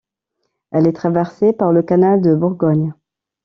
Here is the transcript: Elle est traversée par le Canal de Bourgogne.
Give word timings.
Elle 0.71 0.87
est 0.87 0.93
traversée 0.95 1.53
par 1.53 1.71
le 1.71 1.83
Canal 1.83 2.21
de 2.21 2.33
Bourgogne. 2.33 2.95